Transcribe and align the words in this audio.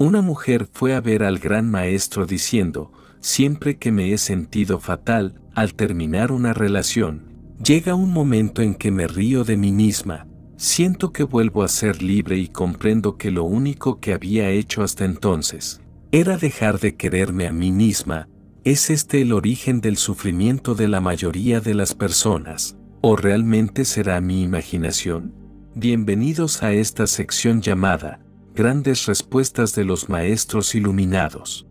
Una 0.00 0.22
mujer 0.22 0.66
fue 0.72 0.94
a 0.94 1.02
ver 1.02 1.22
al 1.22 1.38
gran 1.38 1.70
maestro 1.70 2.24
diciendo, 2.24 2.90
siempre 3.20 3.76
que 3.76 3.92
me 3.92 4.14
he 4.14 4.16
sentido 4.16 4.80
fatal, 4.80 5.42
al 5.54 5.74
terminar 5.74 6.32
una 6.32 6.54
relación, 6.54 7.34
llega 7.62 7.94
un 7.94 8.10
momento 8.10 8.62
en 8.62 8.74
que 8.74 8.90
me 8.90 9.06
río 9.06 9.44
de 9.44 9.58
mí 9.58 9.72
misma, 9.72 10.26
siento 10.56 11.12
que 11.12 11.22
vuelvo 11.22 11.62
a 11.62 11.68
ser 11.68 12.02
libre 12.02 12.38
y 12.38 12.48
comprendo 12.48 13.18
que 13.18 13.30
lo 13.30 13.44
único 13.44 14.00
que 14.00 14.14
había 14.14 14.48
hecho 14.48 14.82
hasta 14.82 15.04
entonces 15.04 15.82
era 16.12 16.38
dejar 16.38 16.80
de 16.80 16.96
quererme 16.96 17.46
a 17.46 17.52
mí 17.52 17.70
misma, 17.70 18.26
¿es 18.64 18.88
este 18.88 19.20
el 19.20 19.34
origen 19.34 19.82
del 19.82 19.98
sufrimiento 19.98 20.74
de 20.74 20.88
la 20.88 21.02
mayoría 21.02 21.60
de 21.60 21.74
las 21.74 21.94
personas? 21.94 22.74
¿O 23.02 23.16
realmente 23.16 23.84
será 23.84 24.22
mi 24.22 24.44
imaginación? 24.44 25.34
Bienvenidos 25.74 26.62
a 26.62 26.72
esta 26.72 27.06
sección 27.06 27.60
llamada 27.60 28.20
Grandes 28.62 29.06
Respuestas 29.06 29.74
de 29.74 29.84
los 29.84 30.10
Maestros 30.10 30.74
Iluminados. 30.74 31.66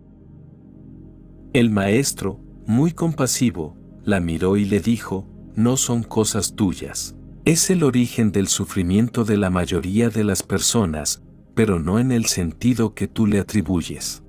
El 1.54 1.70
maestro, 1.70 2.40
muy 2.66 2.94
compasivo, 2.94 3.78
la 4.04 4.20
miró 4.20 4.58
y 4.58 4.66
le 4.66 4.80
dijo, 4.80 5.28
no 5.56 5.78
son 5.78 6.02
cosas 6.02 6.56
tuyas. 6.56 7.16
Es 7.46 7.70
el 7.70 7.84
origen 7.84 8.32
del 8.32 8.48
sufrimiento 8.48 9.24
de 9.24 9.38
la 9.38 9.52
mayoría 9.52 10.10
de 10.10 10.24
las 10.24 10.42
personas, 10.42 11.22
pero 11.54 11.78
no 11.78 12.00
en 12.00 12.12
el 12.12 12.26
sentido 12.26 12.96
que 12.96 13.08
tú 13.08 13.28
le 13.28 13.38
atribuyes. 13.38 14.24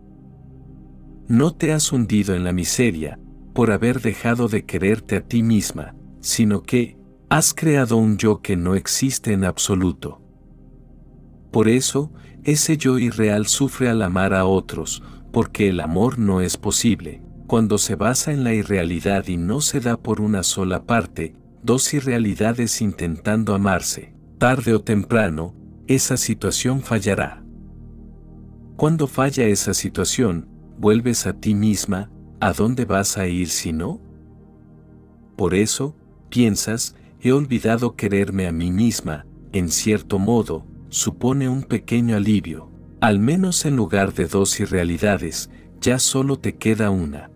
No 1.29 1.55
te 1.55 1.73
has 1.73 1.91
hundido 1.93 2.35
en 2.35 2.45
la 2.45 2.53
miseria 2.53 3.19
por 3.55 3.71
haber 3.71 4.03
dejado 4.03 4.49
de 4.49 4.67
quererte 4.67 5.17
a 5.17 5.23
ti 5.23 5.43
misma, 5.43 5.95
sino 6.21 6.63
que 6.63 6.99
has 7.31 7.55
creado 7.55 7.97
un 7.97 8.19
yo 8.19 8.43
que 8.43 8.59
no 8.59 8.75
existe 8.75 9.33
en 9.33 9.47
absoluto. 9.47 10.20
Por 11.51 11.69
eso, 11.69 12.13
ese 12.45 12.77
yo 12.77 12.99
irreal 12.99 13.47
sufre 13.47 13.89
al 13.89 14.03
amar 14.03 14.35
a 14.35 14.45
otros, 14.45 15.03
porque 15.33 15.69
el 15.69 15.81
amor 15.81 16.19
no 16.19 16.41
es 16.41 16.57
posible, 16.57 17.23
cuando 17.47 17.79
se 17.79 17.97
basa 17.97 18.33
en 18.33 18.45
la 18.45 18.55
irrealidad 18.55 19.27
y 19.29 19.37
no 19.37 19.61
se 19.61 19.81
da 19.81 19.97
por 19.97 20.21
una 20.21 20.43
sola 20.43 20.85
parte, 20.85 21.35
dos 21.63 21.93
irrealidades 21.93 22.81
intentando 22.81 23.55
amarse, 23.55 24.15
tarde 24.39 24.75
o 24.75 24.81
temprano, 24.81 25.55
esa 25.87 26.17
situación 26.17 26.81
fallará. 26.81 27.43
Cuando 28.77 29.07
falla 29.07 29.45
esa 29.45 29.75
situación, 29.75 30.49
vuelves 30.79 31.27
a 31.27 31.35
ti 31.35 31.55
misma, 31.55 32.11
¿a 32.41 32.53
dónde 32.53 32.85
vas 32.85 33.19
a 33.19 33.27
ir 33.27 33.49
si 33.49 33.73
no? 33.73 34.01
Por 35.37 35.55
eso, 35.55 35.97
piensas, 36.31 36.95
he 37.21 37.33
olvidado 37.33 37.97
quererme 37.97 38.47
a 38.47 38.53
mí 38.53 38.71
misma, 38.71 39.27
en 39.53 39.69
cierto 39.69 40.19
modo, 40.19 40.65
supone 40.91 41.49
un 41.49 41.63
pequeño 41.63 42.17
alivio, 42.17 42.69
al 43.01 43.19
menos 43.19 43.65
en 43.65 43.77
lugar 43.77 44.13
de 44.13 44.27
dos 44.27 44.61
irrealidades, 44.61 45.49
ya 45.81 45.99
solo 45.99 46.39
te 46.39 46.57
queda 46.57 46.91
una. 46.91 47.31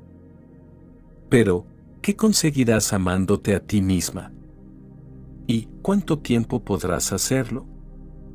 Pero, 1.31 1.67
¿qué 2.03 2.17
conseguirás 2.17 2.93
amándote 2.93 3.55
a 3.55 3.61
ti 3.61 3.81
misma? 3.81 4.33
¿Y 5.47 5.69
cuánto 5.83 6.19
tiempo 6.19 6.65
podrás 6.65 7.13
hacerlo? 7.13 7.67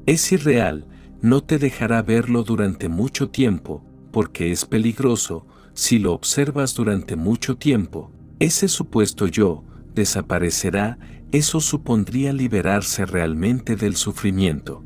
Es 0.06 0.32
irreal, 0.32 0.88
no 1.22 1.44
te 1.44 1.60
dejará 1.60 2.02
verlo 2.02 2.44
durante 2.44 2.90
mucho 2.90 3.30
tiempo, 3.30 3.84
porque 4.12 4.52
es 4.52 4.66
peligroso, 4.66 5.46
si 5.74 6.00
lo 6.00 6.14
observas 6.14 6.74
durante 6.74 7.16
mucho 7.16 7.58
tiempo, 7.58 8.12
ese 8.40 8.68
supuesto 8.68 9.28
yo 9.28 9.64
desaparecerá, 9.94 10.98
eso 11.32 11.60
supondría 11.60 12.34
liberarse 12.34 13.06
realmente 13.06 13.76
del 13.76 13.96
sufrimiento. 13.96 14.84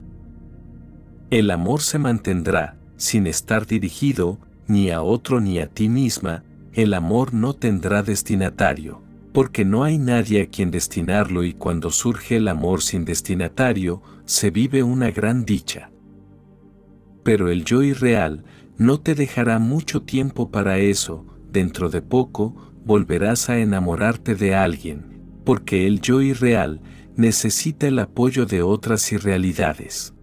El 1.34 1.50
amor 1.50 1.82
se 1.82 1.98
mantendrá, 1.98 2.78
sin 2.96 3.26
estar 3.26 3.66
dirigido, 3.66 4.38
ni 4.68 4.92
a 4.92 5.02
otro 5.02 5.42
ni 5.42 5.58
a 5.58 5.66
ti 5.66 5.90
misma, 5.90 6.44
el 6.74 6.94
amor 6.94 7.34
no 7.34 7.56
tendrá 7.56 8.04
destinatario, 8.04 9.02
porque 9.32 9.66
no 9.66 9.84
hay 9.84 9.98
nadie 9.98 10.44
a 10.44 10.46
quien 10.46 10.70
destinarlo 10.70 11.44
y 11.44 11.54
cuando 11.56 11.90
surge 11.90 12.36
el 12.36 12.48
amor 12.48 12.84
sin 12.84 13.04
destinatario, 13.04 14.04
se 14.26 14.52
vive 14.52 14.84
una 14.84 15.10
gran 15.10 15.44
dicha. 15.44 15.90
Pero 17.24 17.50
el 17.50 17.66
yo 17.66 17.82
irreal 17.82 18.44
no 18.78 19.00
te 19.00 19.16
dejará 19.16 19.58
mucho 19.58 20.04
tiempo 20.04 20.52
para 20.52 20.78
eso, 20.78 21.26
dentro 21.52 21.90
de 21.90 22.04
poco 22.04 22.74
volverás 22.86 23.50
a 23.50 23.58
enamorarte 23.58 24.36
de 24.36 24.54
alguien, 24.54 25.24
porque 25.46 25.88
el 25.88 26.00
yo 26.00 26.22
irreal 26.22 26.80
necesita 27.16 27.88
el 27.88 27.98
apoyo 27.98 28.46
de 28.46 28.62
otras 28.62 29.12
irrealidades. 29.12 30.14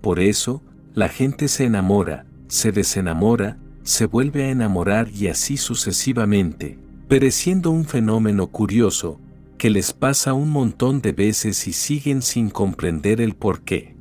Por 0.00 0.20
eso, 0.20 0.62
la 0.94 1.08
gente 1.08 1.48
se 1.48 1.64
enamora, 1.64 2.26
se 2.48 2.72
desenamora, 2.72 3.58
se 3.82 4.06
vuelve 4.06 4.44
a 4.44 4.50
enamorar 4.50 5.08
y 5.08 5.28
así 5.28 5.56
sucesivamente, 5.56 6.78
pereciendo 7.08 7.70
un 7.70 7.84
fenómeno 7.84 8.48
curioso, 8.48 9.20
que 9.56 9.70
les 9.70 9.92
pasa 9.92 10.34
un 10.34 10.50
montón 10.50 11.00
de 11.00 11.12
veces 11.12 11.66
y 11.66 11.72
siguen 11.72 12.22
sin 12.22 12.50
comprender 12.50 13.20
el 13.20 13.34
por 13.34 13.62
qué. 13.62 13.96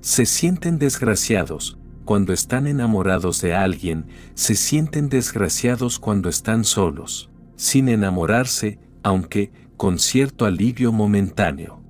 Se 0.00 0.26
sienten 0.26 0.78
desgraciados, 0.78 1.78
cuando 2.04 2.32
están 2.32 2.66
enamorados 2.66 3.40
de 3.40 3.54
alguien, 3.54 4.06
se 4.34 4.54
sienten 4.54 5.08
desgraciados 5.08 5.98
cuando 5.98 6.28
están 6.28 6.64
solos, 6.64 7.30
sin 7.56 7.88
enamorarse, 7.88 8.78
aunque 9.02 9.52
con 9.76 9.98
cierto 9.98 10.44
alivio 10.44 10.92
momentáneo. 10.92 11.80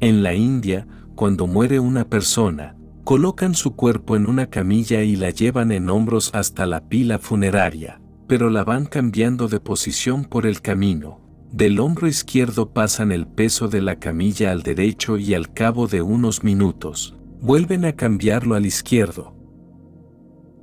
En 0.00 0.22
la 0.22 0.34
India, 0.34 0.86
cuando 1.16 1.46
muere 1.46 1.80
una 1.80 2.08
persona, 2.08 2.76
colocan 3.02 3.54
su 3.54 3.74
cuerpo 3.74 4.16
en 4.16 4.28
una 4.28 4.46
camilla 4.46 5.02
y 5.02 5.16
la 5.16 5.30
llevan 5.30 5.72
en 5.72 5.88
hombros 5.88 6.30
hasta 6.34 6.66
la 6.66 6.88
pila 6.88 7.18
funeraria, 7.18 8.00
pero 8.28 8.50
la 8.50 8.64
van 8.64 8.84
cambiando 8.84 9.48
de 9.48 9.58
posición 9.58 10.24
por 10.24 10.46
el 10.46 10.60
camino. 10.60 11.20
Del 11.50 11.80
hombro 11.80 12.06
izquierdo 12.06 12.72
pasan 12.72 13.12
el 13.12 13.26
peso 13.26 13.68
de 13.68 13.80
la 13.80 13.98
camilla 13.98 14.50
al 14.52 14.62
derecho 14.62 15.16
y 15.16 15.32
al 15.32 15.52
cabo 15.52 15.86
de 15.86 16.02
unos 16.02 16.44
minutos, 16.44 17.16
vuelven 17.40 17.86
a 17.86 17.94
cambiarlo 17.94 18.54
al 18.54 18.66
izquierdo. 18.66 19.34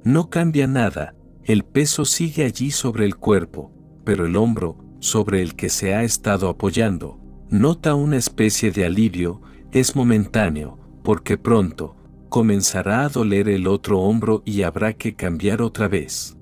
No 0.03 0.29
cambia 0.29 0.67
nada, 0.67 1.15
el 1.45 1.63
peso 1.63 2.05
sigue 2.05 2.45
allí 2.45 2.69
sobre 2.69 3.05
el 3.05 3.15
cuerpo, 3.15 3.71
pero 4.03 4.27
el 4.27 4.35
hombro, 4.35 4.77
sobre 4.99 5.41
el 5.41 5.55
que 5.55 5.69
se 5.69 5.95
ha 5.95 6.03
estado 6.03 6.47
apoyando, 6.47 7.19
nota 7.49 7.95
una 7.95 8.17
especie 8.17 8.71
de 8.71 8.85
alivio 8.85 9.41
es 9.73 9.95
momentáneo, 9.95 10.77
porque 11.03 11.37
pronto, 11.37 11.95
comenzará 12.29 13.05
a 13.05 13.09
doler 13.09 13.49
el 13.49 13.67
otro 13.67 13.99
hombro 13.99 14.43
y 14.45 14.61
habrá 14.61 14.93
que 14.93 15.15
cambiar 15.15 15.63
otra 15.63 15.87
vez. 15.87 16.37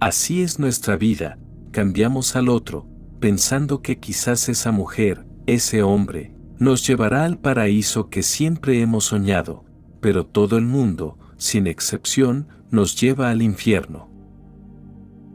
Así 0.00 0.42
es 0.42 0.58
nuestra 0.58 0.96
vida, 0.96 1.38
cambiamos 1.70 2.34
al 2.34 2.48
otro, 2.48 2.88
pensando 3.20 3.82
que 3.82 4.00
quizás 4.00 4.48
esa 4.48 4.72
mujer, 4.72 5.24
ese 5.46 5.84
hombre, 5.84 6.34
nos 6.58 6.84
llevará 6.84 7.24
al 7.24 7.38
paraíso 7.38 8.10
que 8.10 8.24
siempre 8.24 8.80
hemos 8.80 9.04
soñado, 9.04 9.64
pero 10.00 10.26
todo 10.26 10.58
el 10.58 10.66
mundo, 10.66 11.18
sin 11.36 11.68
excepción, 11.68 12.48
nos 12.70 13.00
lleva 13.00 13.30
al 13.30 13.42
infierno. 13.42 14.10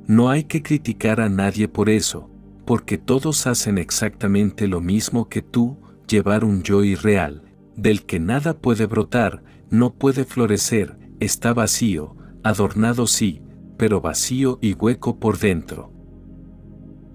No 0.05 0.29
hay 0.29 0.43
que 0.43 0.61
criticar 0.61 1.21
a 1.21 1.29
nadie 1.29 1.69
por 1.69 1.89
eso, 1.89 2.29
porque 2.65 2.97
todos 2.97 3.47
hacen 3.47 3.77
exactamente 3.77 4.67
lo 4.67 4.81
mismo 4.81 5.29
que 5.29 5.41
tú, 5.41 5.77
llevar 6.07 6.43
un 6.43 6.63
yo 6.63 6.83
irreal, 6.83 7.43
del 7.75 8.05
que 8.05 8.19
nada 8.19 8.57
puede 8.57 8.85
brotar, 8.85 9.43
no 9.69 9.93
puede 9.93 10.23
florecer, 10.23 10.97
está 11.19 11.53
vacío, 11.53 12.15
adornado 12.43 13.07
sí, 13.07 13.41
pero 13.77 14.01
vacío 14.01 14.57
y 14.61 14.73
hueco 14.73 15.19
por 15.19 15.37
dentro. 15.37 15.91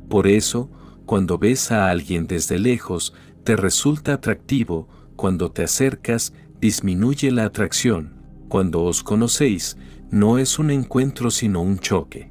Por 0.08 0.26
eso, 0.26 0.70
cuando 1.06 1.38
ves 1.38 1.72
a 1.72 1.91
alguien 1.91 2.26
desde 2.26 2.58
lejos, 2.58 3.14
te 3.44 3.56
resulta 3.56 4.14
atractivo, 4.14 4.88
cuando 5.16 5.50
te 5.50 5.64
acercas, 5.64 6.32
disminuye 6.60 7.31
la 7.31 7.44
atracción, 7.44 8.22
cuando 8.48 8.84
os 8.84 9.02
conocéis, 9.02 9.76
no 10.11 10.38
es 10.38 10.58
un 10.58 10.70
encuentro 10.70 11.31
sino 11.31 11.62
un 11.62 11.78
choque. 11.78 12.31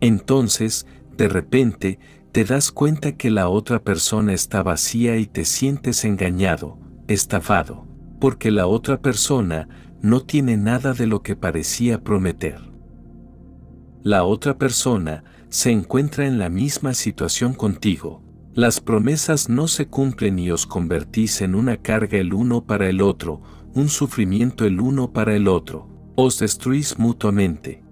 Entonces, 0.00 0.86
de 1.16 1.28
repente, 1.28 1.98
te 2.32 2.44
das 2.44 2.70
cuenta 2.70 3.16
que 3.16 3.30
la 3.30 3.48
otra 3.48 3.82
persona 3.82 4.32
está 4.32 4.62
vacía 4.62 5.16
y 5.16 5.26
te 5.26 5.44
sientes 5.44 6.04
engañado, 6.04 6.78
estafado, 7.08 7.86
porque 8.20 8.52
la 8.52 8.68
otra 8.68 9.00
persona 9.00 9.68
no 10.00 10.20
tiene 10.20 10.56
nada 10.56 10.92
de 10.92 11.06
lo 11.06 11.22
que 11.22 11.34
parecía 11.34 12.02
prometer. 12.04 12.60
La 14.02 14.24
otra 14.24 14.58
persona 14.58 15.24
se 15.48 15.72
encuentra 15.72 16.26
en 16.26 16.38
la 16.38 16.48
misma 16.48 16.94
situación 16.94 17.52
contigo. 17.52 18.22
Las 18.54 18.80
promesas 18.80 19.48
no 19.48 19.66
se 19.66 19.88
cumplen 19.88 20.38
y 20.38 20.50
os 20.52 20.66
convertís 20.66 21.40
en 21.40 21.54
una 21.54 21.76
carga 21.78 22.18
el 22.18 22.32
uno 22.32 22.64
para 22.64 22.88
el 22.88 23.02
otro, 23.02 23.42
un 23.74 23.88
sufrimiento 23.88 24.64
el 24.64 24.80
uno 24.80 25.12
para 25.12 25.34
el 25.34 25.48
otro. 25.48 25.88
Os 26.14 26.38
destruís 26.38 26.98
mutuamente. 26.98 27.82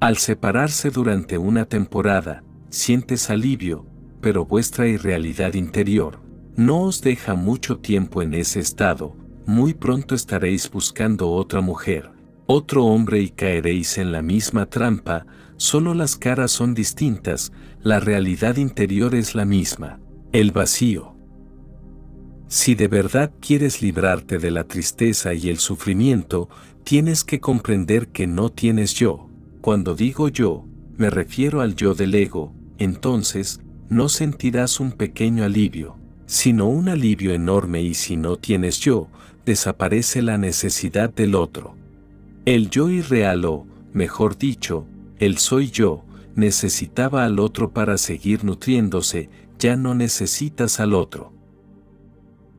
Al 0.00 0.18
separarse 0.18 0.90
durante 0.90 1.38
una 1.38 1.64
temporada, 1.64 2.44
sientes 2.70 3.30
alivio, 3.30 3.86
pero 4.20 4.44
vuestra 4.44 4.86
irrealidad 4.88 5.54
interior 5.54 6.20
no 6.56 6.82
os 6.82 7.02
deja 7.02 7.34
mucho 7.34 7.78
tiempo 7.78 8.22
en 8.22 8.32
ese 8.34 8.60
estado, 8.60 9.14
muy 9.44 9.74
pronto 9.74 10.14
estaréis 10.14 10.70
buscando 10.70 11.30
otra 11.30 11.60
mujer, 11.60 12.10
otro 12.46 12.84
hombre 12.86 13.20
y 13.20 13.28
caeréis 13.28 13.98
en 13.98 14.10
la 14.10 14.22
misma 14.22 14.66
trampa, 14.66 15.26
solo 15.56 15.94
las 15.94 16.16
caras 16.16 16.50
son 16.50 16.74
distintas, 16.74 17.52
la 17.82 18.00
realidad 18.00 18.56
interior 18.56 19.14
es 19.14 19.34
la 19.34 19.44
misma, 19.44 20.00
el 20.32 20.50
vacío. 20.50 21.14
Si 22.48 22.74
de 22.74 22.88
verdad 22.88 23.32
quieres 23.40 23.82
librarte 23.82 24.38
de 24.38 24.50
la 24.50 24.64
tristeza 24.64 25.34
y 25.34 25.48
el 25.48 25.58
sufrimiento, 25.58 26.48
tienes 26.84 27.24
que 27.24 27.40
comprender 27.40 28.08
que 28.08 28.26
no 28.26 28.50
tienes 28.50 28.94
yo. 28.94 29.28
Cuando 29.60 29.94
digo 29.94 30.28
yo, 30.28 30.64
me 30.96 31.10
refiero 31.10 31.60
al 31.60 31.74
yo 31.74 31.94
del 31.94 32.14
ego, 32.14 32.54
entonces, 32.78 33.60
no 33.88 34.08
sentirás 34.08 34.80
un 34.80 34.92
pequeño 34.92 35.44
alivio, 35.44 35.96
sino 36.26 36.68
un 36.68 36.88
alivio 36.88 37.32
enorme 37.32 37.82
y 37.82 37.94
si 37.94 38.16
no 38.16 38.36
tienes 38.36 38.80
yo, 38.80 39.08
desaparece 39.44 40.22
la 40.22 40.38
necesidad 40.38 41.12
del 41.12 41.34
otro. 41.34 41.76
El 42.44 42.68
yo 42.68 42.90
irreal 42.90 43.44
o, 43.44 43.66
mejor 43.92 44.36
dicho, 44.36 44.86
el 45.18 45.38
soy 45.38 45.70
yo, 45.70 46.04
necesitaba 46.34 47.24
al 47.24 47.38
otro 47.38 47.72
para 47.72 47.96
seguir 47.96 48.44
nutriéndose, 48.44 49.30
ya 49.58 49.76
no 49.76 49.94
necesitas 49.94 50.80
al 50.80 50.94
otro. 50.94 51.32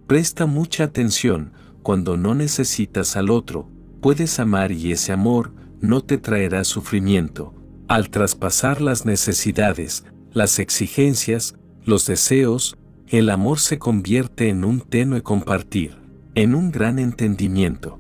Presta 0.08 0.46
mucha 0.46 0.86
atención, 0.86 1.52
cuando 1.84 2.18
no 2.18 2.34
necesitas 2.34 3.16
al 3.18 3.30
otro, 3.30 3.70
puedes 4.02 4.40
amar 4.40 4.72
y 4.72 4.92
ese 4.92 5.12
amor 5.12 5.54
no 5.82 6.02
te 6.02 6.18
traerá 6.18 6.64
sufrimiento. 6.64 7.54
Al 7.88 8.10
traspasar 8.10 8.82
las 8.82 9.06
necesidades, 9.06 10.04
las 10.34 10.60
exigencias, 10.60 11.56
los 11.86 12.06
deseos, 12.06 12.78
el 13.08 13.30
amor 13.30 13.60
se 13.60 13.80
convierte 13.80 14.50
en 14.50 14.66
un 14.66 14.82
tenue 14.82 15.24
compartir, 15.24 15.98
en 16.36 16.54
un 16.54 16.70
gran 16.70 17.00
entendimiento. 17.00 17.98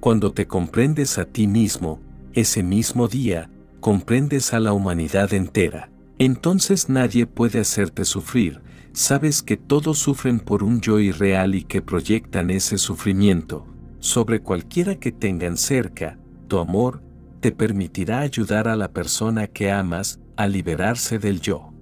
Cuando 0.00 0.32
te 0.32 0.46
comprendes 0.46 1.18
a 1.18 1.26
ti 1.26 1.46
mismo, 1.46 2.00
ese 2.32 2.62
mismo 2.62 3.08
día, 3.08 3.50
comprendes 3.80 4.54
a 4.54 4.60
la 4.60 4.72
humanidad 4.72 5.34
entera. 5.34 5.90
Entonces 6.18 6.88
nadie 6.88 7.26
puede 7.26 7.60
hacerte 7.60 8.06
sufrir, 8.06 8.62
sabes 8.94 9.42
que 9.42 9.58
todos 9.58 9.98
sufren 9.98 10.40
por 10.40 10.62
un 10.62 10.80
yo 10.80 10.98
irreal 10.98 11.54
y 11.54 11.62
que 11.62 11.82
proyectan 11.82 12.48
ese 12.48 12.78
sufrimiento 12.78 13.66
sobre 13.98 14.40
cualquiera 14.40 14.94
que 14.94 15.12
tengan 15.12 15.58
cerca, 15.58 16.18
tu 16.48 16.58
amor 16.58 17.02
te 17.40 17.52
permitirá 17.52 18.20
ayudar 18.20 18.68
a 18.68 18.76
la 18.76 18.92
persona 18.92 19.46
que 19.46 19.70
amas 19.70 20.20
a 20.36 20.46
liberarse 20.46 21.18
del 21.18 21.40
yo. 21.40 21.72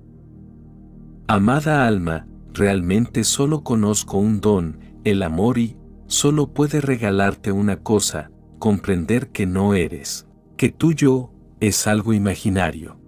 Amada 1.26 1.86
alma, 1.86 2.26
realmente 2.52 3.24
solo 3.24 3.62
conozco 3.62 4.18
un 4.18 4.40
don, 4.40 4.78
el 5.04 5.22
amor 5.22 5.58
y 5.58 5.76
solo 6.06 6.52
puede 6.52 6.80
regalarte 6.80 7.50
una 7.52 7.78
cosa, 7.78 8.30
comprender 8.58 9.30
que 9.30 9.46
no 9.46 9.74
eres, 9.74 10.26
que 10.56 10.70
tu 10.70 10.92
yo 10.92 11.32
es 11.60 11.86
algo 11.86 12.12
imaginario. 12.12 12.98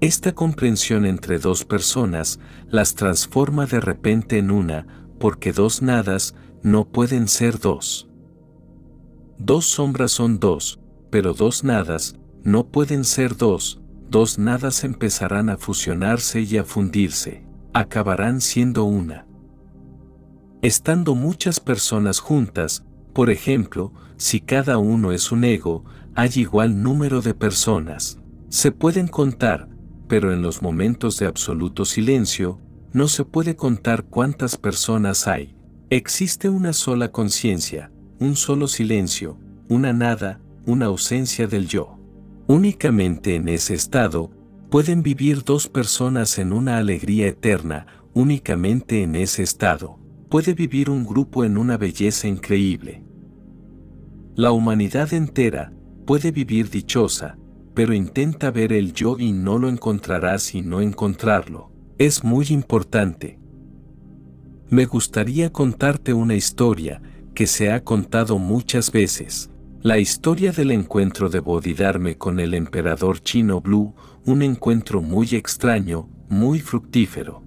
Esta 0.00 0.32
comprensión 0.34 1.06
entre 1.06 1.38
dos 1.38 1.64
personas 1.64 2.40
las 2.68 2.94
transforma 2.94 3.66
de 3.66 3.80
repente 3.80 4.38
en 4.38 4.50
una, 4.50 4.86
porque 5.18 5.52
dos 5.52 5.80
nadas 5.80 6.34
no 6.62 6.88
pueden 6.88 7.28
ser 7.28 7.58
dos. 7.58 8.08
Dos 9.38 9.66
sombras 9.66 10.12
son 10.12 10.40
dos, 10.40 10.80
pero 11.12 11.34
dos 11.34 11.62
nadas 11.62 12.16
no 12.42 12.68
pueden 12.68 13.04
ser 13.04 13.36
dos, 13.36 13.82
dos 14.08 14.38
nadas 14.38 14.82
empezarán 14.82 15.50
a 15.50 15.58
fusionarse 15.58 16.40
y 16.40 16.56
a 16.56 16.64
fundirse, 16.64 17.44
acabarán 17.74 18.40
siendo 18.40 18.84
una. 18.84 19.26
Estando 20.62 21.14
muchas 21.14 21.60
personas 21.60 22.18
juntas, 22.18 22.86
por 23.12 23.28
ejemplo, 23.28 23.92
si 24.16 24.40
cada 24.40 24.78
uno 24.78 25.12
es 25.12 25.30
un 25.30 25.44
ego, 25.44 25.84
hay 26.14 26.30
igual 26.36 26.82
número 26.82 27.20
de 27.20 27.34
personas. 27.34 28.18
Se 28.48 28.72
pueden 28.72 29.06
contar, 29.06 29.68
pero 30.08 30.32
en 30.32 30.40
los 30.40 30.62
momentos 30.62 31.18
de 31.18 31.26
absoluto 31.26 31.84
silencio, 31.84 32.58
no 32.94 33.06
se 33.06 33.26
puede 33.26 33.54
contar 33.54 34.04
cuántas 34.04 34.56
personas 34.56 35.28
hay. 35.28 35.54
Existe 35.90 36.48
una 36.48 36.72
sola 36.72 37.12
conciencia, 37.12 37.92
un 38.18 38.34
solo 38.34 38.66
silencio, 38.66 39.36
una 39.68 39.92
nada, 39.92 40.40
una 40.66 40.86
ausencia 40.86 41.46
del 41.46 41.66
yo. 41.68 41.98
Únicamente 42.46 43.36
en 43.36 43.48
ese 43.48 43.74
estado, 43.74 44.30
pueden 44.70 45.02
vivir 45.02 45.44
dos 45.44 45.68
personas 45.68 46.38
en 46.38 46.52
una 46.52 46.78
alegría 46.78 47.28
eterna, 47.28 47.86
únicamente 48.14 49.02
en 49.02 49.16
ese 49.16 49.42
estado, 49.42 49.98
puede 50.28 50.54
vivir 50.54 50.88
un 50.88 51.04
grupo 51.04 51.44
en 51.44 51.58
una 51.58 51.76
belleza 51.76 52.26
increíble. 52.26 53.04
La 54.34 54.50
humanidad 54.52 55.12
entera 55.12 55.72
puede 56.06 56.30
vivir 56.30 56.70
dichosa, 56.70 57.36
pero 57.74 57.92
intenta 57.92 58.50
ver 58.50 58.72
el 58.72 58.92
yo 58.92 59.18
y 59.18 59.32
no 59.32 59.58
lo 59.58 59.68
encontrarás 59.68 60.54
y 60.54 60.62
no 60.62 60.80
encontrarlo. 60.80 61.70
Es 61.98 62.24
muy 62.24 62.46
importante. 62.48 63.38
Me 64.70 64.86
gustaría 64.86 65.52
contarte 65.52 66.14
una 66.14 66.34
historia 66.34 67.02
que 67.34 67.46
se 67.46 67.70
ha 67.70 67.84
contado 67.84 68.38
muchas 68.38 68.90
veces. 68.90 69.51
La 69.82 69.98
historia 69.98 70.52
del 70.52 70.70
encuentro 70.70 71.28
de 71.28 71.40
Bodhidharma 71.40 72.14
con 72.14 72.38
el 72.38 72.54
emperador 72.54 73.20
chino 73.20 73.60
Blue, 73.60 73.96
un 74.24 74.42
encuentro 74.42 75.02
muy 75.02 75.30
extraño, 75.32 76.08
muy 76.28 76.60
fructífero. 76.60 77.42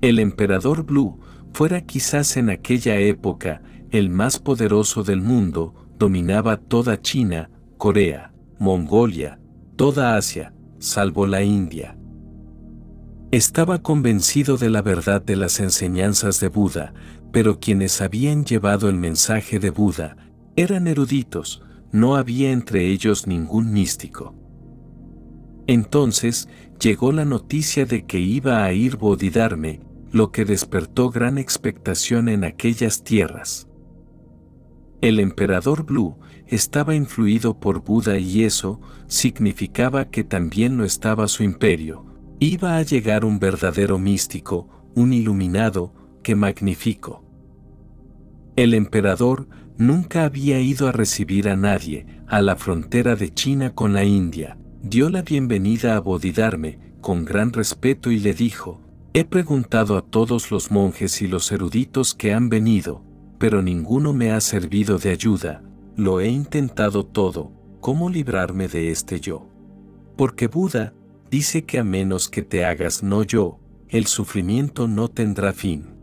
El 0.00 0.18
emperador 0.18 0.82
Blue 0.84 1.20
fuera 1.52 1.82
quizás 1.82 2.36
en 2.36 2.50
aquella 2.50 2.96
época 2.96 3.62
el 3.92 4.10
más 4.10 4.40
poderoso 4.40 5.04
del 5.04 5.20
mundo, 5.20 5.76
dominaba 5.96 6.56
toda 6.56 7.00
China, 7.00 7.50
Corea, 7.78 8.32
Mongolia, 8.58 9.38
toda 9.76 10.16
Asia, 10.16 10.54
salvo 10.80 11.28
la 11.28 11.44
India. 11.44 11.96
Estaba 13.30 13.80
convencido 13.80 14.56
de 14.56 14.70
la 14.70 14.82
verdad 14.82 15.22
de 15.22 15.36
las 15.36 15.60
enseñanzas 15.60 16.40
de 16.40 16.48
Buda, 16.48 16.94
pero 17.30 17.60
quienes 17.60 18.00
habían 18.00 18.44
llevado 18.44 18.88
el 18.88 18.96
mensaje 18.96 19.60
de 19.60 19.70
Buda 19.70 20.16
eran 20.56 20.86
eruditos, 20.86 21.62
no 21.92 22.16
había 22.16 22.50
entre 22.50 22.88
ellos 22.88 23.26
ningún 23.26 23.72
místico. 23.72 24.34
Entonces 25.66 26.48
llegó 26.80 27.12
la 27.12 27.24
noticia 27.24 27.86
de 27.86 28.06
que 28.06 28.18
iba 28.18 28.64
a 28.64 28.72
ir 28.72 28.96
Bodhidharma, 28.96 29.78
lo 30.12 30.30
que 30.30 30.44
despertó 30.44 31.10
gran 31.10 31.38
expectación 31.38 32.28
en 32.28 32.44
aquellas 32.44 33.04
tierras. 33.04 33.68
El 35.00 35.20
emperador 35.20 35.84
Blue 35.84 36.16
estaba 36.46 36.94
influido 36.94 37.58
por 37.58 37.82
Buda 37.82 38.18
y 38.18 38.44
eso 38.44 38.80
significaba 39.08 40.06
que 40.06 40.24
también 40.24 40.76
lo 40.76 40.84
estaba 40.84 41.28
su 41.28 41.42
imperio. 41.42 42.06
Iba 42.38 42.76
a 42.76 42.82
llegar 42.82 43.24
un 43.24 43.38
verdadero 43.38 43.98
místico, 43.98 44.68
un 44.94 45.12
iluminado, 45.12 45.92
que 46.22 46.34
magnifico. 46.34 47.24
El 48.56 48.74
emperador 48.74 49.48
nunca 49.78 50.24
había 50.24 50.60
ido 50.60 50.88
a 50.88 50.92
recibir 50.92 51.48
a 51.48 51.56
nadie 51.56 52.06
a 52.26 52.40
la 52.40 52.56
frontera 52.56 53.16
de 53.16 53.32
China 53.32 53.74
con 53.74 53.92
la 53.92 54.04
India. 54.04 54.58
Dio 54.82 55.10
la 55.10 55.22
bienvenida 55.22 55.96
a 55.96 56.00
Bodhidharma 56.00 56.70
con 57.00 57.24
gran 57.24 57.52
respeto 57.52 58.10
y 58.10 58.18
le 58.18 58.34
dijo, 58.34 58.80
he 59.12 59.24
preguntado 59.24 59.96
a 59.96 60.02
todos 60.02 60.50
los 60.50 60.70
monjes 60.70 61.22
y 61.22 61.28
los 61.28 61.52
eruditos 61.52 62.14
que 62.14 62.32
han 62.32 62.48
venido, 62.48 63.04
pero 63.38 63.62
ninguno 63.62 64.12
me 64.12 64.32
ha 64.32 64.40
servido 64.40 64.98
de 64.98 65.10
ayuda, 65.10 65.62
lo 65.96 66.20
he 66.20 66.28
intentado 66.28 67.06
todo, 67.06 67.52
¿cómo 67.80 68.10
librarme 68.10 68.68
de 68.68 68.90
este 68.90 69.20
yo? 69.20 69.48
Porque 70.16 70.48
Buda 70.48 70.94
dice 71.30 71.64
que 71.64 71.78
a 71.78 71.84
menos 71.84 72.28
que 72.28 72.42
te 72.42 72.64
hagas 72.64 73.02
no 73.02 73.22
yo, 73.22 73.60
el 73.88 74.06
sufrimiento 74.06 74.88
no 74.88 75.08
tendrá 75.08 75.52
fin. 75.52 75.94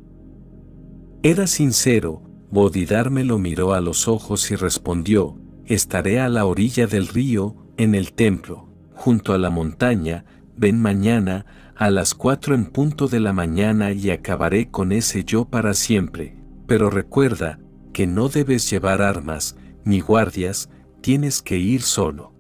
Era 1.22 1.48
sincero, 1.48 2.23
Bodhidharma 2.54 3.24
lo 3.24 3.40
miró 3.40 3.74
a 3.74 3.82
los 3.82 4.08
ojos 4.08 4.52
y 4.52 4.56
respondió, 4.56 5.40
estaré 5.66 6.20
a 6.20 6.30
la 6.30 6.46
orilla 6.46 6.86
del 6.86 7.08
río, 7.08 7.56
en 7.78 7.96
el 7.96 8.14
templo, 8.14 8.70
junto 8.94 9.34
a 9.34 9.40
la 9.40 9.50
montaña, 9.50 10.24
ven 10.56 10.80
mañana, 10.80 11.48
a 11.76 11.90
las 11.90 12.14
cuatro 12.14 12.54
en 12.54 12.66
punto 12.66 13.08
de 13.08 13.20
la 13.20 13.34
mañana 13.34 13.92
y 13.92 14.12
acabaré 14.12 14.70
con 14.70 14.92
ese 14.92 15.24
yo 15.24 15.46
para 15.46 15.74
siempre, 15.74 16.38
pero 16.68 16.92
recuerda, 16.92 17.60
que 17.92 18.06
no 18.06 18.30
debes 18.30 18.70
llevar 18.70 19.02
armas, 19.02 19.56
ni 19.84 20.00
guardias, 20.00 20.70
tienes 21.02 21.42
que 21.42 21.58
ir 21.58 21.82
solo. 21.82 22.36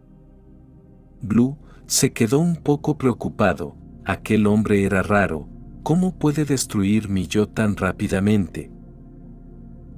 Blue 1.24 1.58
se 1.88 2.14
quedó 2.14 2.38
un 2.38 2.58
poco 2.58 3.00
preocupado, 3.00 3.76
aquel 4.06 4.46
hombre 4.46 4.84
era 4.84 5.02
raro, 5.02 5.50
¿cómo 5.82 6.20
puede 6.20 6.46
destruir 6.46 7.10
mi 7.10 7.26
yo 7.26 7.50
tan 7.50 7.76
rápidamente? 7.76 8.73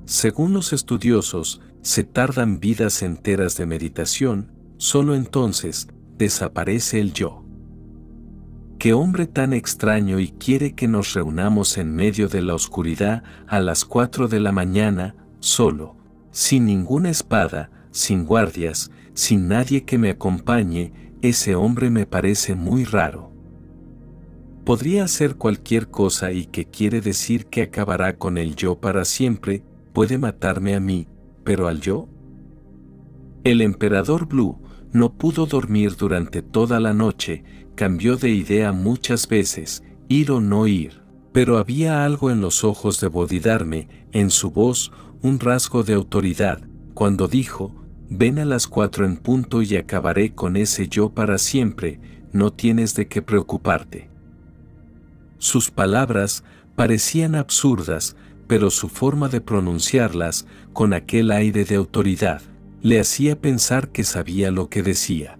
Según 0.06 0.54
los 0.54 0.72
estudiosos, 0.72 1.62
se 1.82 2.04
tardan 2.04 2.60
vidas 2.60 3.02
enteras 3.02 3.58
de 3.58 3.66
meditación, 3.66 4.52
solo 4.78 5.16
entonces 5.16 5.88
desaparece 6.18 7.00
el 7.00 7.14
yo. 7.14 7.44
qué 8.78 8.94
hombre 8.94 9.26
tan 9.26 9.54
extraño 9.54 10.20
y 10.20 10.30
quiere 10.30 10.76
que 10.76 10.88
nos 10.88 11.14
reunamos 11.14 11.78
en 11.80 11.96
medio 11.96 12.28
de 12.28 12.44
la 12.44 12.54
oscuridad 12.54 13.24
a 13.48 13.60
las 13.60 13.84
cuatro 13.84 14.28
de 14.28 14.40
la 14.40 14.52
mañana, 14.52 15.16
solo, 15.40 15.96
sin 16.30 16.66
ninguna 16.66 17.10
espada, 17.10 17.72
sin 17.90 18.26
guardias, 18.26 18.92
sin 19.16 19.48
nadie 19.48 19.86
que 19.86 19.98
me 19.98 20.12
acompañe, 20.12 20.92
ese 21.24 21.56
hombre 21.56 21.90
me 21.90 22.06
parece 22.06 22.54
muy 22.54 22.84
raro. 22.84 23.32
Podría 24.66 25.06
hacer 25.06 25.36
cualquier 25.36 25.90
cosa 25.90 26.32
y 26.32 26.46
que 26.46 26.66
quiere 26.66 27.02
decir 27.02 27.48
que 27.48 27.64
acabará 27.64 28.18
con 28.18 28.38
el 28.38 28.56
yo 28.56 28.76
para 28.76 29.06
siempre, 29.06 29.64
puede 29.96 30.18
matarme 30.18 30.76
a 30.76 30.82
mí, 30.82 31.08
pero 31.46 31.70
al 31.70 31.80
yo. 31.80 32.10
El 33.46 33.62
emperador 33.62 34.28
Blue 34.28 34.60
no 34.92 35.14
pudo 35.14 35.46
dormir 35.46 35.96
durante 35.96 36.42
toda 36.42 36.82
la 36.82 36.94
noche, 36.94 37.46
cambió 37.76 38.18
de 38.18 38.30
idea 38.30 38.74
muchas 38.74 39.28
veces, 39.30 39.84
ir 40.10 40.32
o 40.32 40.42
no 40.42 40.68
ir, 40.68 41.02
pero 41.32 41.58
había 41.58 42.04
algo 42.04 42.30
en 42.30 42.42
los 42.42 42.66
ojos 42.66 43.00
de 43.00 43.08
Bodhidarme, 43.08 43.88
en 44.12 44.32
su 44.32 44.52
voz, 44.52 44.92
un 45.22 45.40
rasgo 45.40 45.84
de 45.84 45.94
autoridad, 45.94 46.60
cuando 46.94 47.30
dijo, 47.30 47.74
ven 48.10 48.38
a 48.40 48.46
las 48.46 48.68
cuatro 48.68 49.06
en 49.06 49.16
punto 49.16 49.62
y 49.62 49.78
acabaré 49.78 50.36
con 50.36 50.58
ese 50.58 50.90
yo 50.90 51.12
para 51.12 51.38
siempre, 51.38 52.02
no 52.34 52.52
tienes 52.52 52.96
de 52.96 53.08
qué 53.08 53.22
preocuparte. 53.22 54.10
Sus 55.38 55.72
palabras 55.72 56.44
parecían 56.76 57.36
absurdas, 57.36 58.18
pero 58.48 58.70
su 58.70 58.90
forma 58.90 59.28
de 59.30 59.42
pronunciarlas, 59.42 60.46
con 60.74 60.94
aquel 60.94 61.32
aire 61.32 61.66
de 61.66 61.76
autoridad, 61.76 62.42
le 62.82 63.00
hacía 63.00 63.40
pensar 63.40 63.90
que 63.90 64.04
sabía 64.04 64.52
lo 64.52 64.70
que 64.70 64.84
decía. 64.84 65.40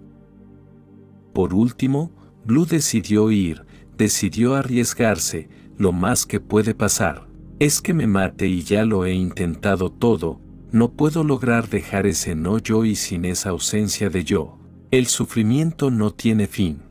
Por 1.32 1.54
último, 1.54 2.10
Blue 2.44 2.66
decidió 2.66 3.30
ir, 3.30 3.64
decidió 3.96 4.54
arriesgarse, 4.54 5.48
lo 5.78 5.92
más 5.92 6.26
que 6.26 6.40
puede 6.40 6.74
pasar, 6.74 7.26
es 7.58 7.80
que 7.80 7.94
me 7.94 8.06
mate 8.06 8.48
y 8.48 8.62
ya 8.62 8.84
lo 8.84 9.04
he 9.04 9.12
intentado 9.14 9.90
todo, 9.90 10.40
no 10.72 10.92
puedo 10.92 11.24
lograr 11.24 11.68
dejar 11.68 12.06
ese 12.06 12.34
no 12.34 12.58
yo 12.58 12.84
y 12.84 12.96
sin 12.96 13.24
esa 13.24 13.50
ausencia 13.50 14.10
de 14.10 14.24
yo. 14.24 14.58
El 14.90 15.06
sufrimiento 15.06 15.90
no 15.90 16.12
tiene 16.12 16.46
fin. 16.46 16.82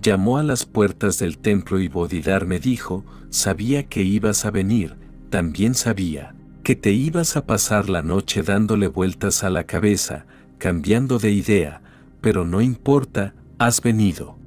Llamó 0.00 0.38
a 0.38 0.42
las 0.42 0.66
puertas 0.66 1.18
del 1.18 1.38
templo 1.38 1.80
y 1.80 1.88
Bodhidar 1.88 2.46
me 2.46 2.60
dijo, 2.60 3.04
sabía 3.30 3.88
que 3.88 4.02
ibas 4.02 4.44
a 4.44 4.50
venir, 4.50 4.96
también 5.36 5.74
sabía 5.74 6.34
que 6.64 6.76
te 6.76 6.92
ibas 6.92 7.36
a 7.36 7.44
pasar 7.44 7.90
la 7.90 8.00
noche 8.00 8.42
dándole 8.42 8.88
vueltas 8.88 9.44
a 9.44 9.50
la 9.50 9.64
cabeza, 9.64 10.24
cambiando 10.56 11.18
de 11.18 11.30
idea, 11.30 11.82
pero 12.22 12.46
no 12.46 12.62
importa, 12.62 13.34
has 13.58 13.82
venido. 13.82 14.38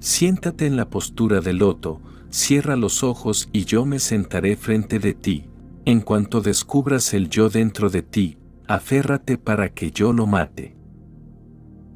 Siéntate 0.00 0.66
en 0.66 0.76
la 0.76 0.90
postura 0.90 1.40
del 1.40 1.60
loto, 1.60 2.02
cierra 2.28 2.76
los 2.76 3.02
ojos 3.02 3.48
y 3.54 3.64
yo 3.64 3.86
me 3.86 4.00
sentaré 4.00 4.56
frente 4.56 4.98
de 4.98 5.14
ti. 5.14 5.46
En 5.86 6.02
cuanto 6.02 6.42
descubras 6.42 7.14
el 7.14 7.30
yo 7.30 7.48
dentro 7.48 7.88
de 7.88 8.02
ti, 8.02 8.36
aférrate 8.68 9.38
para 9.38 9.70
que 9.72 9.92
yo 9.92 10.12
lo 10.12 10.26
mate. 10.26 10.76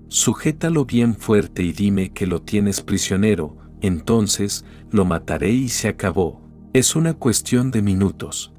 Sujétalo 0.09 0.87
bien 0.87 1.15
fuerte 1.15 1.63
y 1.65 1.73
dime 1.73 2.15
que 2.15 2.27
lo 2.27 2.41
tienes 2.41 2.81
prisionero, 2.81 3.59
entonces 3.83 4.65
lo 4.91 5.05
mataré 5.05 5.51
y 5.51 5.69
se 5.69 5.89
acabó. 5.89 6.48
Es 6.75 6.95
una 6.97 7.15
cuestión 7.15 7.71
de 7.71 7.81
minutos. 7.81 8.53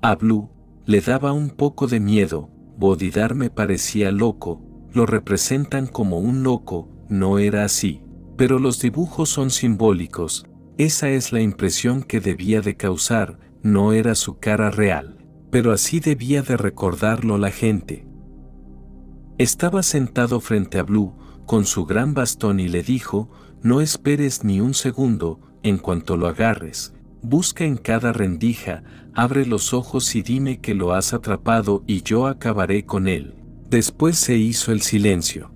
A 0.00 0.14
Blue 0.14 0.48
le 0.86 1.02
daba 1.02 1.32
un 1.34 1.50
poco 1.50 1.86
de 1.86 2.00
miedo, 2.00 2.48
Bodidar 2.78 3.34
me 3.34 3.50
parecía 3.50 4.10
loco, 4.10 4.62
lo 4.94 5.04
representan 5.04 5.86
como 5.86 6.18
un 6.18 6.42
loco, 6.42 6.88
no 7.10 7.38
era 7.38 7.64
así. 7.64 8.02
Pero 8.38 8.58
los 8.58 8.80
dibujos 8.80 9.28
son 9.28 9.50
simbólicos, 9.50 10.46
esa 10.78 11.10
es 11.10 11.34
la 11.34 11.42
impresión 11.42 12.02
que 12.02 12.20
debía 12.20 12.62
de 12.62 12.78
causar, 12.78 13.38
no 13.62 13.92
era 13.92 14.14
su 14.14 14.38
cara 14.38 14.70
real, 14.70 15.18
pero 15.50 15.72
así 15.72 16.00
debía 16.00 16.40
de 16.40 16.56
recordarlo 16.56 17.36
la 17.36 17.50
gente. 17.50 18.06
Estaba 19.36 19.82
sentado 19.82 20.40
frente 20.40 20.78
a 20.78 20.82
Blue, 20.82 21.12
con 21.44 21.66
su 21.66 21.84
gran 21.84 22.14
bastón 22.14 22.58
y 22.58 22.68
le 22.68 22.82
dijo, 22.82 23.28
no 23.62 23.82
esperes 23.82 24.44
ni 24.44 24.62
un 24.62 24.72
segundo, 24.72 25.40
en 25.62 25.78
cuanto 25.78 26.16
lo 26.16 26.26
agarres, 26.28 26.94
busca 27.22 27.64
en 27.64 27.76
cada 27.76 28.12
rendija, 28.12 28.82
abre 29.14 29.46
los 29.46 29.74
ojos 29.74 30.14
y 30.14 30.22
dime 30.22 30.60
que 30.60 30.74
lo 30.74 30.92
has 30.92 31.12
atrapado 31.12 31.82
y 31.86 32.02
yo 32.02 32.26
acabaré 32.26 32.84
con 32.84 33.08
él. 33.08 33.34
Después 33.68 34.16
se 34.18 34.36
hizo 34.36 34.72
el 34.72 34.80
silencio. 34.80 35.52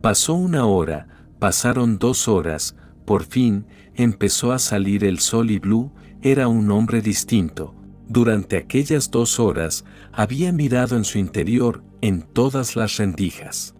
Pasó 0.00 0.34
una 0.34 0.66
hora, 0.66 1.08
pasaron 1.38 1.98
dos 1.98 2.28
horas, 2.28 2.76
por 3.04 3.24
fin, 3.24 3.66
empezó 3.94 4.52
a 4.52 4.58
salir 4.58 5.04
el 5.04 5.18
sol 5.18 5.50
y 5.50 5.58
Blue 5.58 5.92
era 6.22 6.48
un 6.48 6.70
hombre 6.70 7.00
distinto. 7.02 7.74
Durante 8.08 8.56
aquellas 8.56 9.10
dos 9.10 9.40
horas 9.40 9.84
había 10.12 10.52
mirado 10.52 10.96
en 10.96 11.04
su 11.04 11.18
interior 11.18 11.82
en 12.00 12.22
todas 12.22 12.76
las 12.76 12.96
rendijas. 12.98 13.74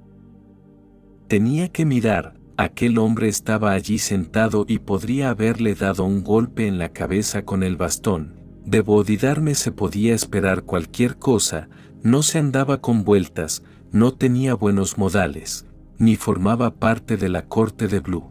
Tenía 1.28 1.68
que 1.68 1.84
mirar, 1.84 2.35
aquel 2.56 2.98
hombre 2.98 3.28
estaba 3.28 3.72
allí 3.72 3.98
sentado 3.98 4.64
y 4.68 4.78
podría 4.78 5.30
haberle 5.30 5.74
dado 5.74 6.04
un 6.04 6.24
golpe 6.24 6.66
en 6.66 6.78
la 6.78 6.90
cabeza 6.90 7.44
con 7.44 7.62
el 7.62 7.76
bastón. 7.76 8.34
De 8.64 8.80
Bodidarme 8.80 9.54
se 9.54 9.72
podía 9.72 10.14
esperar 10.14 10.62
cualquier 10.62 11.16
cosa, 11.18 11.68
no 12.02 12.22
se 12.22 12.38
andaba 12.38 12.80
con 12.80 13.04
vueltas, 13.04 13.62
no 13.92 14.12
tenía 14.12 14.54
buenos 14.54 14.98
modales, 14.98 15.66
ni 15.98 16.16
formaba 16.16 16.74
parte 16.74 17.16
de 17.16 17.28
la 17.28 17.46
corte 17.46 17.88
de 17.88 18.00
Blue. 18.00 18.30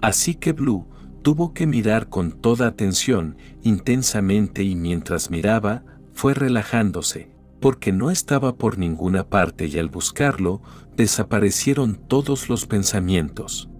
Así 0.00 0.34
que 0.34 0.52
Blue 0.52 0.86
tuvo 1.22 1.52
que 1.52 1.66
mirar 1.66 2.08
con 2.08 2.32
toda 2.32 2.66
atención, 2.66 3.36
intensamente 3.62 4.62
y 4.62 4.74
mientras 4.74 5.30
miraba, 5.30 5.84
fue 6.12 6.34
relajándose, 6.34 7.30
porque 7.60 7.92
no 7.92 8.10
estaba 8.10 8.56
por 8.56 8.78
ninguna 8.78 9.28
parte 9.28 9.66
y 9.66 9.78
al 9.78 9.88
buscarlo, 9.88 10.62
desaparecieron 10.96 11.94
todos 11.94 12.48
los 12.48 12.66
pensamientos. 12.66 13.70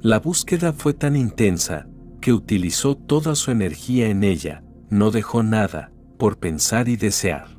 La 0.00 0.18
búsqueda 0.18 0.72
fue 0.72 0.94
tan 0.94 1.16
intensa, 1.16 1.88
que 2.20 2.32
utilizó 2.32 2.96
toda 2.96 3.34
su 3.34 3.50
energía 3.50 4.08
en 4.08 4.24
ella, 4.24 4.62
no 4.90 5.10
dejó 5.10 5.42
nada, 5.42 5.92
por 6.18 6.38
pensar 6.38 6.88
y 6.88 6.96
desear. 6.96 7.58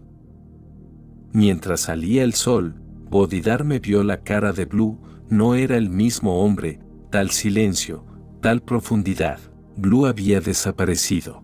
Mientras 1.32 1.82
salía 1.82 2.24
el 2.24 2.34
sol, 2.34 2.76
Bodidar 3.10 3.64
me 3.64 3.80
vio 3.80 4.04
la 4.04 4.22
cara 4.22 4.54
de 4.54 4.66
Blue, 4.66 5.00
no 5.30 5.56
era 5.56 5.78
el 5.78 5.90
mismo 5.90 6.44
hombre, 6.44 6.80
tal 7.10 7.32
silencio, 7.32 8.06
tal 8.42 8.62
profundidad, 8.62 9.40
Blue 9.76 10.06
había 10.06 10.42
desaparecido. 10.42 11.44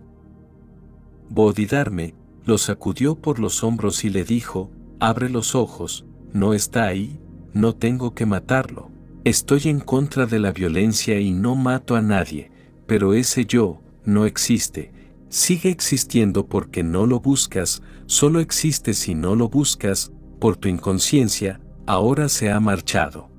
Bodhidarme 1.29 2.13
lo 2.45 2.57
sacudió 2.57 3.15
por 3.15 3.39
los 3.39 3.63
hombros 3.63 4.05
y 4.05 4.09
le 4.09 4.23
dijo, 4.23 4.71
abre 4.99 5.29
los 5.29 5.55
ojos, 5.55 6.05
no 6.31 6.53
está 6.53 6.85
ahí, 6.85 7.19
no 7.53 7.73
tengo 7.73 8.13
que 8.13 8.25
matarlo. 8.25 8.91
Estoy 9.23 9.63
en 9.65 9.79
contra 9.79 10.27
de 10.27 10.37
la 10.39 10.51
violencia 10.51 11.19
y 11.19 11.31
no 11.31 11.55
mato 11.55 11.95
a 11.95 12.01
nadie, 12.01 12.51
pero 12.85 13.13
ese 13.13 13.45
yo 13.45 13.81
no 14.03 14.25
existe, 14.25 14.93
sigue 15.29 15.69
existiendo 15.69 16.45
porque 16.45 16.83
no 16.83 17.07
lo 17.07 17.19
buscas, 17.19 17.81
solo 18.05 18.39
existe 18.39 18.93
si 18.93 19.15
no 19.15 19.35
lo 19.35 19.49
buscas, 19.49 20.11
por 20.39 20.57
tu 20.57 20.67
inconsciencia, 20.67 21.59
ahora 21.87 22.29
se 22.29 22.51
ha 22.51 22.59
marchado. 22.59 23.29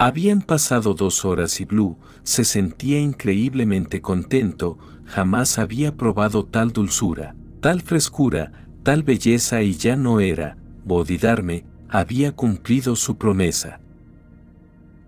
Habían 0.00 0.42
pasado 0.42 0.94
dos 0.94 1.24
horas 1.24 1.60
y 1.60 1.64
Blue 1.64 1.96
se 2.24 2.44
sentía 2.44 3.00
increíblemente 3.00 4.00
contento, 4.00 4.78
jamás 5.04 5.58
había 5.58 5.96
probado 5.96 6.44
tal 6.44 6.72
dulzura, 6.72 7.36
tal 7.60 7.82
frescura, 7.82 8.68
tal 8.82 9.02
belleza 9.02 9.62
y 9.62 9.74
ya 9.74 9.96
no 9.96 10.20
era, 10.20 10.56
Bodhidarme, 10.84 11.64
había 11.88 12.32
cumplido 12.32 12.96
su 12.96 13.18
promesa. 13.18 13.80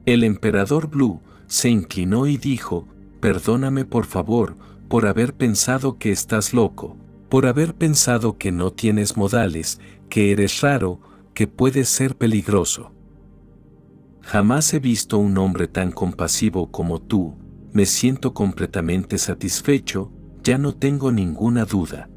El 0.04 0.24
emperador 0.24 0.88
Blue 0.88 1.20
se 1.46 1.70
inclinó 1.70 2.26
y 2.26 2.36
dijo, 2.36 2.86
perdóname 3.20 3.84
por 3.86 4.04
favor, 4.04 4.56
por 4.88 5.06
haber 5.06 5.34
pensado 5.34 5.98
que 5.98 6.10
estás 6.10 6.52
loco, 6.52 6.96
por 7.30 7.46
haber 7.46 7.74
pensado 7.74 8.36
que 8.36 8.52
no 8.52 8.72
tienes 8.72 9.16
modales, 9.16 9.80
que 10.10 10.32
eres 10.32 10.60
raro, 10.60 11.00
que 11.32 11.46
puedes 11.46 11.88
ser 11.88 12.16
peligroso. 12.16 12.92
Jamás 14.20 14.74
he 14.74 14.80
visto 14.80 15.16
un 15.16 15.38
hombre 15.38 15.66
tan 15.66 15.92
compasivo 15.92 16.70
como 16.70 17.00
tú, 17.00 17.36
me 17.72 17.86
siento 17.86 18.34
completamente 18.34 19.16
satisfecho, 19.16 20.12
ya 20.42 20.58
no 20.58 20.74
tengo 20.74 21.10
ninguna 21.10 21.64
duda. 21.64 22.09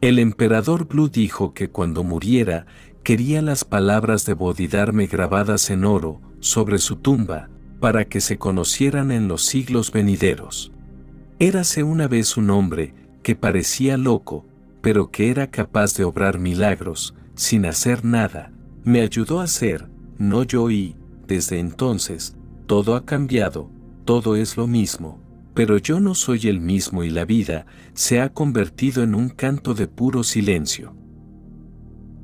El 0.00 0.20
emperador 0.20 0.86
Blue 0.86 1.08
dijo 1.08 1.54
que 1.54 1.70
cuando 1.70 2.04
muriera, 2.04 2.66
quería 3.02 3.42
las 3.42 3.64
palabras 3.64 4.24
de 4.26 4.34
Bodhidarme 4.34 5.08
grabadas 5.08 5.70
en 5.70 5.84
oro, 5.84 6.20
sobre 6.38 6.78
su 6.78 6.96
tumba, 6.96 7.48
para 7.80 8.04
que 8.04 8.20
se 8.20 8.38
conocieran 8.38 9.10
en 9.10 9.26
los 9.26 9.44
siglos 9.44 9.90
venideros. 9.90 10.70
Érase 11.40 11.82
una 11.82 12.06
vez 12.06 12.36
un 12.36 12.50
hombre, 12.50 12.94
que 13.24 13.34
parecía 13.34 13.96
loco, 13.96 14.46
pero 14.82 15.10
que 15.10 15.30
era 15.30 15.50
capaz 15.50 15.94
de 15.96 16.04
obrar 16.04 16.38
milagros, 16.38 17.14
sin 17.34 17.66
hacer 17.66 18.04
nada, 18.04 18.52
me 18.84 19.00
ayudó 19.00 19.40
a 19.40 19.44
hacer, 19.44 19.88
no 20.16 20.44
yo 20.44 20.70
y, 20.70 20.94
desde 21.26 21.58
entonces, 21.58 22.36
todo 22.66 22.94
ha 22.94 23.04
cambiado, 23.04 23.68
todo 24.04 24.36
es 24.36 24.56
lo 24.56 24.68
mismo, 24.68 25.20
pero 25.58 25.76
yo 25.76 25.98
no 25.98 26.14
soy 26.14 26.46
el 26.46 26.60
mismo 26.60 27.02
y 27.02 27.10
la 27.10 27.24
vida 27.24 27.66
se 27.92 28.20
ha 28.20 28.32
convertido 28.32 29.02
en 29.02 29.16
un 29.16 29.28
canto 29.28 29.74
de 29.74 29.88
puro 29.88 30.22
silencio. 30.22 30.94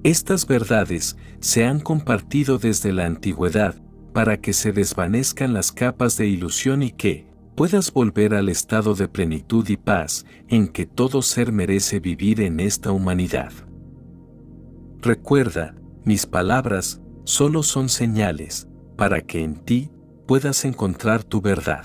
Estas 0.04 0.46
verdades 0.46 1.16
se 1.40 1.64
han 1.64 1.80
compartido 1.80 2.58
desde 2.58 2.92
la 2.92 3.06
antigüedad 3.06 3.74
para 4.12 4.40
que 4.40 4.52
se 4.52 4.70
desvanezcan 4.70 5.52
las 5.52 5.72
capas 5.72 6.16
de 6.16 6.28
ilusión 6.28 6.84
y 6.84 6.92
que 6.92 7.26
puedas 7.56 7.92
volver 7.92 8.34
al 8.34 8.48
estado 8.48 8.94
de 8.94 9.08
plenitud 9.08 9.68
y 9.68 9.78
paz 9.78 10.24
en 10.46 10.68
que 10.68 10.86
todo 10.86 11.20
ser 11.20 11.50
merece 11.50 11.98
vivir 11.98 12.40
en 12.40 12.60
esta 12.60 12.92
humanidad. 12.92 13.50
Recuerda, 15.02 15.74
mis 16.04 16.24
palabras 16.24 17.02
solo 17.24 17.64
son 17.64 17.88
señales 17.88 18.68
para 18.96 19.22
que 19.22 19.42
en 19.42 19.56
ti 19.56 19.90
puedas 20.24 20.64
encontrar 20.64 21.24
tu 21.24 21.40
verdad. 21.40 21.84